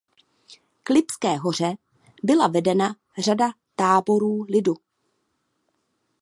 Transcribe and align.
K 0.83 0.89
Lipské 0.89 1.35
hoře 1.37 1.75
byla 2.23 2.47
vedena 2.47 2.95
řada 3.19 3.51
táborů 3.75 4.45
lidu. 4.49 4.73